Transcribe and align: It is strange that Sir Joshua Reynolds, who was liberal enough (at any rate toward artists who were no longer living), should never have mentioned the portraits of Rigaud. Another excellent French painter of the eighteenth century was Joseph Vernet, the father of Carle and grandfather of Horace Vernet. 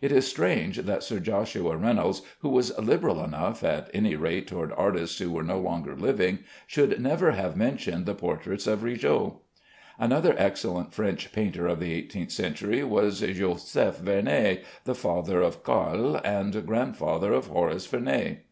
It 0.00 0.12
is 0.12 0.28
strange 0.28 0.76
that 0.76 1.02
Sir 1.02 1.18
Joshua 1.18 1.76
Reynolds, 1.76 2.22
who 2.38 2.50
was 2.50 2.70
liberal 2.78 3.20
enough 3.24 3.64
(at 3.64 3.90
any 3.92 4.14
rate 4.14 4.46
toward 4.46 4.70
artists 4.76 5.18
who 5.18 5.32
were 5.32 5.42
no 5.42 5.58
longer 5.58 5.96
living), 5.96 6.38
should 6.68 7.00
never 7.00 7.32
have 7.32 7.56
mentioned 7.56 8.06
the 8.06 8.14
portraits 8.14 8.68
of 8.68 8.84
Rigaud. 8.84 9.40
Another 9.98 10.36
excellent 10.38 10.94
French 10.94 11.32
painter 11.32 11.66
of 11.66 11.80
the 11.80 11.94
eighteenth 11.94 12.30
century 12.30 12.84
was 12.84 13.18
Joseph 13.18 13.96
Vernet, 13.96 14.62
the 14.84 14.94
father 14.94 15.40
of 15.42 15.64
Carle 15.64 16.14
and 16.18 16.64
grandfather 16.64 17.32
of 17.32 17.48
Horace 17.48 17.88
Vernet. 17.88 18.44